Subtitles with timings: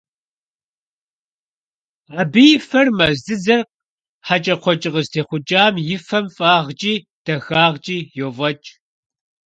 [2.21, 3.61] Абы и фэр мэз дзыдзэр
[4.27, 6.93] хьэкӀэкхъуэкӀэ къызытехъукӀам и фэм фӀагъкӀи
[7.25, 8.69] дахагъкӀи йофӀэкӀ.